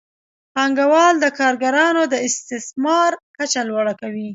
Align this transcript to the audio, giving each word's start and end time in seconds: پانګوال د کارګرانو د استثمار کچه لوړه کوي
پانګوال 0.53 1.13
د 1.19 1.25
کارګرانو 1.39 2.03
د 2.13 2.15
استثمار 2.27 3.11
کچه 3.37 3.61
لوړه 3.69 3.93
کوي 4.01 4.27